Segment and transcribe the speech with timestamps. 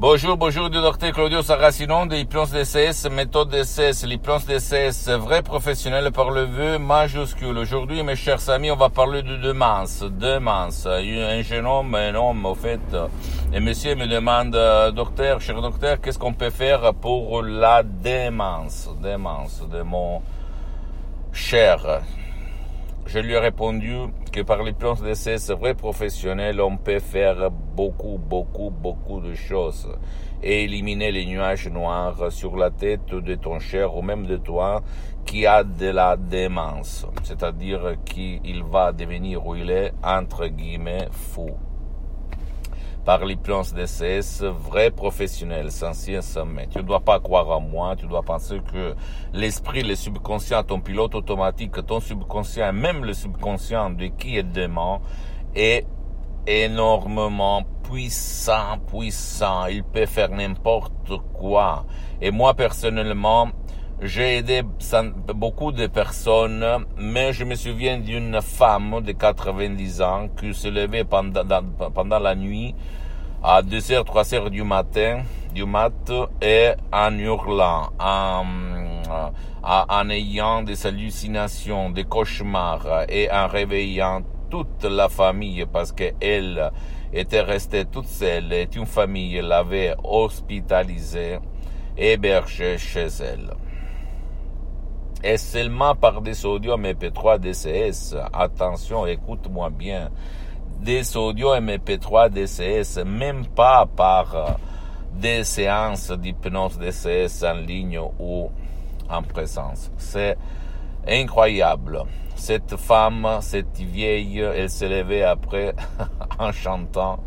[0.00, 6.12] Bonjour, bonjour du docteur Claudio Saracino de l'hypnose DCS, méthode DCS, l'hypnose DCS, vrai professionnel
[6.12, 7.58] par le vœu majuscule.
[7.58, 10.86] Aujourd'hui, mes chers amis, on va parler de démence, démence.
[10.86, 12.78] Un jeune homme, un homme, au fait,
[13.52, 14.56] et monsieur me demande,
[14.94, 20.22] docteur, cher docteur, qu'est-ce qu'on peut faire pour la démence, démence de mon
[21.32, 22.02] cher
[23.08, 23.94] je lui ai répondu
[24.30, 29.88] que par l'hypnose de ces vrais professionnels, on peut faire beaucoup, beaucoup, beaucoup de choses
[30.42, 34.82] et éliminer les nuages noirs sur la tête de ton cher ou même de toi
[35.24, 41.48] qui a de la démence, c'est-à-dire qu'il va devenir ou il est entre guillemets fou
[43.04, 46.68] par l'hypnose DCS, vrai professionnel, censé sommet.
[46.68, 48.94] Tu ne dois pas croire en moi, tu dois penser que
[49.32, 55.00] l'esprit, le subconscient, ton pilote automatique, ton subconscient, même le subconscient de qui est dément,
[55.54, 55.86] est
[56.46, 59.66] énormément puissant, puissant.
[59.66, 61.84] Il peut faire n'importe quoi.
[62.20, 63.48] Et moi, personnellement,
[64.00, 64.62] j'ai aidé
[65.34, 66.64] beaucoup de personnes,
[66.98, 71.42] mais je me souviens d'une femme de 90 ans qui se levait pendant,
[71.92, 72.76] pendant la nuit
[73.42, 75.22] à 2h, 3h du matin,
[75.52, 78.44] du mat, et en hurlant, en,
[79.64, 86.70] en ayant des hallucinations, des cauchemars, et en réveillant toute la famille parce qu'elle
[87.12, 91.40] était restée toute seule et une famille l'avait hospitalisée,
[91.96, 93.54] hébergée chez elle
[95.22, 98.16] et seulement par des audios MP3 DCS.
[98.32, 100.10] Attention, écoute-moi bien.
[100.80, 104.50] Des audios MP3 DCS, même pas par euh,
[105.12, 108.48] des séances d'hypnose DCS en ligne ou
[109.10, 109.90] en présence.
[109.96, 110.36] C'est
[111.06, 112.04] incroyable.
[112.36, 115.74] Cette femme, cette vieille, elle s'est levée après
[116.38, 117.18] en chantant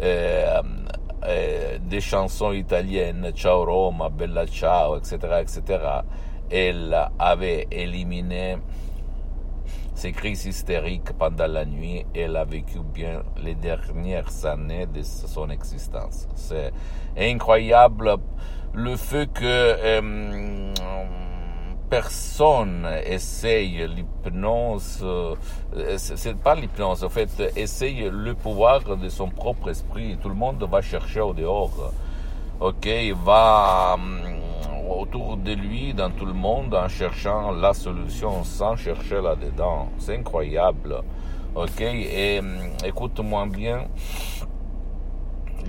[0.00, 0.62] euh,
[1.24, 5.78] euh, des chansons italiennes, Ciao Roma, Bella Ciao, etc., etc
[6.50, 8.56] elle avait éliminé
[9.94, 12.04] ses crises hystériques pendant la nuit.
[12.14, 16.26] Elle a vécu bien les dernières années de son existence.
[16.34, 16.72] C'est
[17.18, 18.16] incroyable
[18.72, 20.72] le fait que euh,
[21.90, 25.34] personne essaye l'hypnose, euh,
[25.96, 30.16] c'est pas l'hypnose, en fait, essaye le pouvoir de son propre esprit.
[30.22, 31.92] Tout le monde va chercher au dehors.
[32.60, 32.88] Ok,
[33.24, 33.96] va
[34.90, 39.88] autour de lui, dans tout le monde, en cherchant la solution sans chercher là-dedans.
[39.98, 41.02] C'est incroyable.
[41.54, 43.86] Ok Et hum, écoute-moi bien.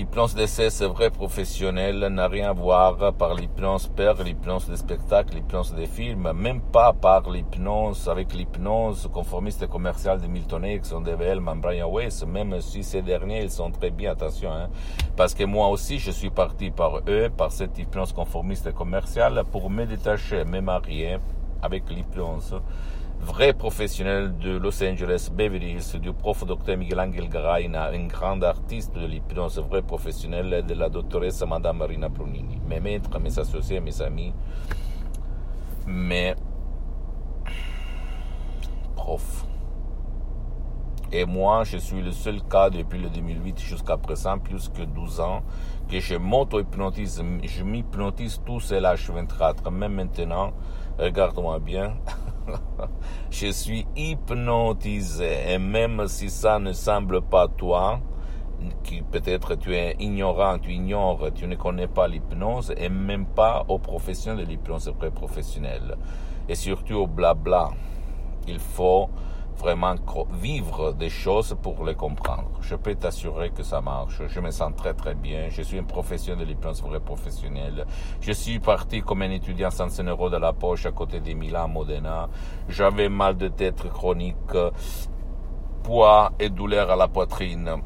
[0.00, 5.34] L'hypnose d'essai, c'est vrai professionnel, n'a rien à voir par l'hypnose père, l'hypnose des spectacles,
[5.34, 11.02] l'hypnose des films, même pas par l'hypnose, avec l'hypnose conformiste et commerciale de Milton Erickson,
[11.02, 14.70] de Hellman, Brian Weiss, même si ces derniers, ils sont très bien, attention, hein,
[15.18, 19.68] parce que moi aussi, je suis parti par eux, par cette hypnose conformiste commerciale, pour
[19.68, 21.18] me détacher, me marier
[21.60, 22.58] avec l'hypnose
[23.22, 28.42] vrai professionnel de Los Angeles, Beverly Hills, du prof Dr Miguel Angel Garaina, un grand
[28.42, 32.60] artiste de l'hypnose, vrai professionnel de la doctoresse Madame Marina Brunini.
[32.66, 34.32] Mes maîtres, mes associés, mes amis,
[35.86, 36.34] mes
[38.96, 39.44] profs.
[41.12, 45.20] Et moi, je suis le seul cas depuis le 2008 jusqu'à présent, plus que 12
[45.20, 45.42] ans,
[45.88, 47.20] que je m'auto-hypnotise.
[47.42, 49.70] Je m'hypnotise tout seul à H24.
[49.72, 50.52] Même maintenant,
[50.98, 51.94] regarde-moi bien.
[53.30, 55.52] je suis hypnotisé.
[55.52, 58.00] Et même si ça ne semble pas toi,
[58.82, 63.64] qui peut-être tu es ignorant, tu ignores, tu ne connais pas l'hypnose et même pas
[63.68, 65.96] aux professionnels de l'hypnose pré-professionnelle.
[66.48, 67.70] Et surtout au blabla.
[68.48, 69.08] Il faut
[69.60, 69.94] vraiment
[70.32, 72.50] vivre des choses pour les comprendre.
[72.62, 74.22] Je peux t'assurer que ça marche.
[74.26, 75.48] Je me sens très très bien.
[75.50, 77.84] Je suis un professionnel de l'hypnose vrai professionnel.
[78.20, 81.32] Je suis parti comme un étudiant sans un euro de la poche à côté de
[81.34, 82.28] Milan, Modena.
[82.68, 84.36] J'avais mal de tête chronique,
[85.82, 87.82] poids et douleur à la poitrine.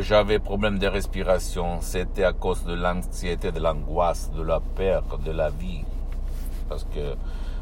[0.00, 1.80] J'avais problème de respiration.
[1.80, 5.84] C'était à cause de l'anxiété, de l'angoisse, de la peur, de la vie.
[6.68, 7.14] Parce que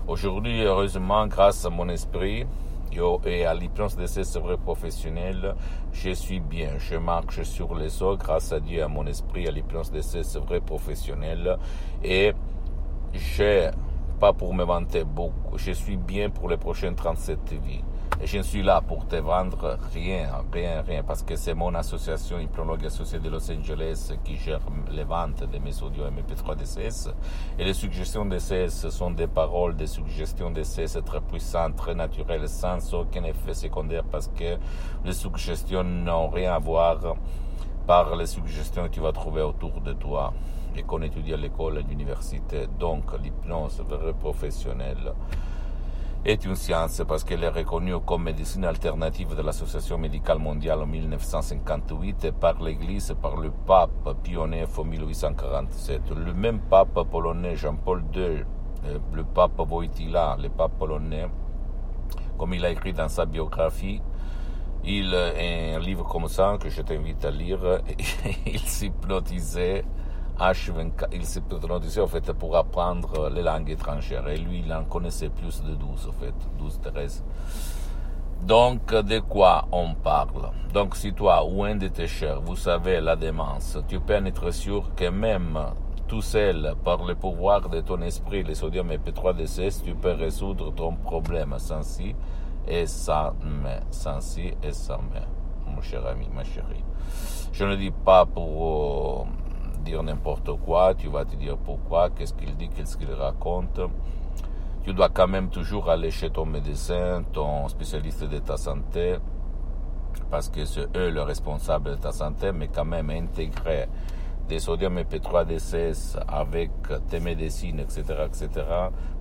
[0.06, 2.47] aujourd'hui, heureusement, grâce à mon esprit,
[3.25, 5.55] et à l'hypnose de ces œuvres professionnelles,
[5.93, 6.79] je suis bien.
[6.79, 10.37] Je marche sur les eaux grâce à Dieu, à mon esprit, à l'hypnose de ces
[10.37, 11.56] œuvres professionnelles.
[12.02, 12.32] Et
[13.12, 13.70] j'ai,
[14.20, 17.85] pas pour me vanter beaucoup, je suis bien pour les prochaines 37 vies.
[18.22, 22.38] Je ne suis là pour te vendre rien, rien, rien, parce que c'est mon association
[22.38, 27.11] Hypnologue Associée de Los Angeles qui gère les ventes de mes audios MP3 DCS.
[27.58, 32.94] Et les suggestions DCS sont des paroles, des suggestions DCS très puissantes, très naturelles, sans
[32.94, 34.58] aucun effet secondaire, parce que
[35.05, 37.16] les suggestions n'ont rien à voir
[37.87, 40.32] par les suggestions que tu vas trouver autour de toi
[40.76, 42.69] et qu'on étudie à l'école et à l'université.
[42.78, 45.12] Donc l'hypnose vraie professionnelle
[46.25, 50.87] est une science parce qu'elle est reconnue comme médecine alternative de l'Association médicale mondiale en
[50.87, 56.11] 1958 par l'Église par le pape IX en 1847.
[56.17, 58.23] Le même pape polonais Jean-Paul II,
[58.87, 61.26] euh, le pape Wojtyla, le pape polonais,
[62.38, 64.00] comme il a écrit dans sa biographie,
[64.82, 67.81] il, un livre comme ça que je t'invite à lire,
[68.47, 69.85] il s'hypnotisait
[70.38, 75.28] H24, il s'hypnotisait en fait pour apprendre les langues étrangères et lui il en connaissait
[75.28, 77.25] plus de 12 en fait, 12, 13.
[78.42, 80.50] Donc de quoi on parle?
[80.72, 84.25] Donc si toi ou un de tes chers, vous savez la démence, tu peux en
[84.26, 85.58] être sûr que même
[86.06, 90.72] tout seul, par le pouvoir de ton esprit, le sodium et P3DCS, tu peux résoudre
[90.75, 92.14] ton problème sans si
[92.69, 93.32] et sans
[93.62, 95.22] mais, sans si et sans mais,
[95.66, 96.84] mon cher ami, ma chérie.
[97.52, 99.44] Je ne dis pas pour euh,
[99.84, 103.81] dire n'importe quoi, tu vas te dire pourquoi, qu'est-ce qu'il dit, qu'est-ce qu'il raconte.
[104.82, 109.16] Tu dois quand même toujours aller chez ton médecin, ton spécialiste de ta santé,
[110.31, 113.88] parce que c'est eux le responsable de ta santé, mais quand même intégrer
[114.48, 116.70] des sodium et P3DCS avec
[117.08, 118.66] tes médecines, etc., etc.,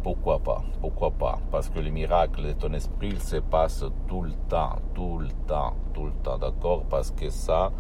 [0.04, 1.40] pourquoi pas Pourquoi pas?
[1.50, 5.76] Parce que le miracle de ton esprit se passe tout le temps, tout le temps,
[5.94, 6.84] tout le temps, d'accord?
[6.90, 7.72] Parce que ça,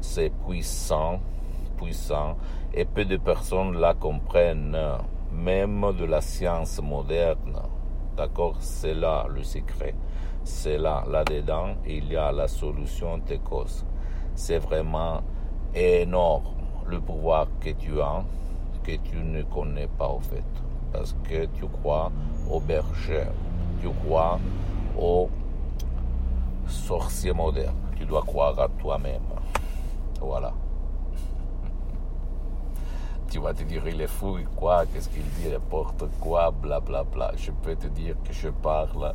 [0.00, 1.20] c'est puissant,
[1.78, 2.36] puissant,
[2.74, 4.76] et peu de personnes la comprennent,
[5.32, 7.62] même de la science moderne,
[8.16, 9.94] d'accord C'est là le secret,
[10.44, 13.84] c'est là, là-dedans, il y a la solution des causes.
[14.34, 15.22] C'est vraiment
[15.74, 16.44] énorme
[16.86, 18.24] le pouvoir que tu as,
[18.82, 20.44] que tu ne connais pas au fait.
[20.92, 22.10] Parce que tu crois
[22.50, 23.26] au berger,
[23.80, 24.38] tu crois
[24.98, 25.28] au
[26.66, 27.76] sorcier moderne.
[27.96, 29.22] Tu dois croire à toi-même.
[30.20, 30.52] Voilà.
[33.30, 37.04] Tu vas te dire, il est fou, quoi, qu'est-ce qu'il dit, n'importe quoi, blablabla.
[37.04, 37.32] Bla, bla.
[37.36, 39.14] Je peux te dire que je parle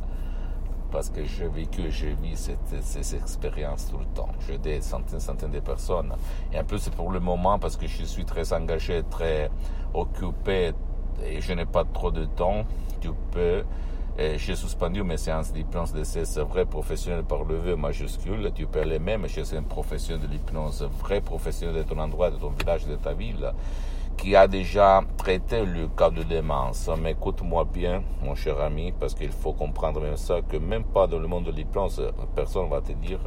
[0.92, 4.28] parce que j'ai vécu, j'ai vu ces expériences tout le temps.
[4.46, 6.14] J'ai des centaines, centaines de personnes.
[6.52, 9.50] Et en plus, pour le moment, parce que je suis très engagé, très
[9.92, 10.72] occupé
[11.24, 12.64] et je n'ai pas trop de temps,
[13.00, 13.64] tu peux
[14.16, 18.52] j'ai suspendu mes séances d'hypnose de ces vrais professionnels par le V majuscule.
[18.54, 22.36] Tu peux les mêmes chez un professionnel de l'hypnose, vrai professionnel de ton endroit, de
[22.36, 23.52] ton village, de ta ville
[24.16, 26.90] qui a déjà traité le cas de démence.
[27.00, 31.06] Mais écoute-moi bien, mon cher ami, parce qu'il faut comprendre même ça, que même pas
[31.06, 32.02] dans le monde de l'hypnose,
[32.34, 33.20] personne va te dire,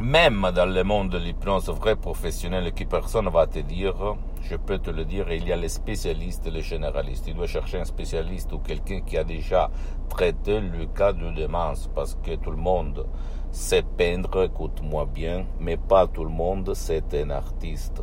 [0.00, 4.78] même dans le monde de l'hypnose vrai professionnel, qui personne va te dire, je peux
[4.78, 7.24] te le dire, il y a les spécialistes les généralistes.
[7.26, 9.70] Tu dois chercher un spécialiste ou quelqu'un qui a déjà
[10.08, 13.06] traité le cas de démence, parce que tout le monde
[13.50, 18.02] sait peindre, écoute-moi bien, mais pas tout le monde c'est un artiste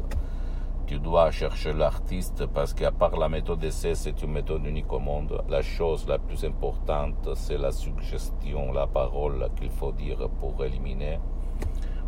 [0.88, 5.00] tu dois chercher l'artiste parce qu'à part la méthode d'essai, c'est une méthode unique au
[5.00, 5.44] monde.
[5.50, 11.20] La chose la plus importante, c'est la suggestion, la parole qu'il faut dire pour éliminer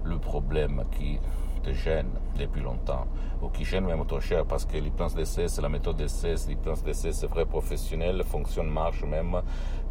[0.03, 1.19] le problème qui
[1.63, 3.07] te gêne depuis longtemps.
[3.41, 6.83] Ou qui gêne même ton cher parce que l'hypnose d'essai, c'est la méthode d'essai, l'hypnose
[6.83, 9.41] d'essai, c'est vrai professionnel, fonctionne, marche même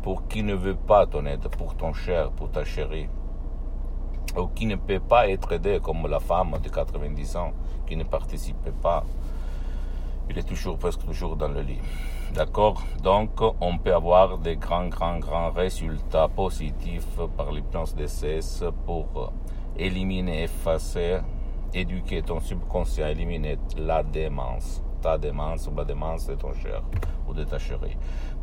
[0.03, 3.09] pour qui ne veut pas ton aide, pour ton cher, pour ta chérie
[4.37, 7.53] ou qui ne peut pas être aidé comme la femme de 90 ans
[7.87, 9.05] qui ne participait pas.
[10.29, 11.79] Il est toujours, presque toujours dans le lit.
[12.35, 12.83] D'accord?
[13.03, 19.33] Donc, on peut avoir des grands, grands, grands résultats positifs par l'hypnose DCS pour
[19.79, 21.19] éliminer, effacer,
[21.73, 26.83] éduquer ton subconscient, éliminer la démence, ta démence ou la démence de ton cher
[27.29, 27.97] ou de ta chérie.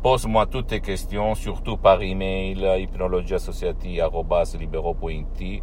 [0.04, 5.62] Pose-moi toutes tes questions, surtout par email, hypnologiassociative.libero.it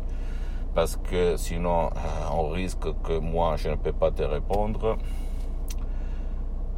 [0.74, 2.00] parce que sinon euh,
[2.34, 4.98] on risque que moi je ne peux pas te répondre.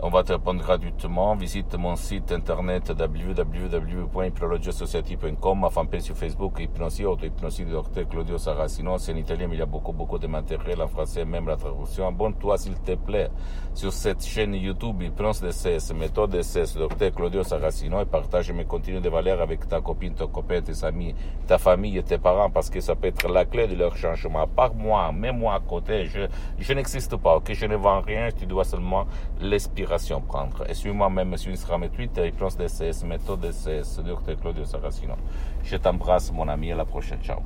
[0.05, 1.33] On va te répondre gratuitement.
[1.33, 8.97] Visite mon site internet www.hypnologiassociative.com, ma fanpage sur Facebook, Hypnosie, auto-hypnosie de Dr Claudio Saracino.
[8.97, 11.55] C'est en italien, mais il y a beaucoup, beaucoup de matériel en français, même la
[11.55, 12.05] traduction.
[12.05, 13.29] Abonne-toi, s'il te plaît,
[13.73, 19.01] sur cette chaîne YouTube, Hypnose DCS, méthode DCS, Dr Claudio Saracino, et partage mes contenus
[19.01, 21.15] de valeur avec ta copine, ton copain, tes amis,
[21.47, 24.47] ta famille et tes parents, parce que ça peut être la clé de leur changement.
[24.47, 26.27] Par moi, mets-moi à côté, je,
[26.59, 27.53] je n'existe pas, ok?
[27.53, 29.05] Je ne vends rien, tu dois seulement
[30.27, 30.69] prendre.
[30.69, 35.15] Et suis-moi même sur Instagram et Twitter, Hypnose DCS, méthode DCS, Dr Claudio Saracino.
[35.63, 37.19] Je t'embrasse, mon ami, à la prochaine.
[37.21, 37.39] Ciao.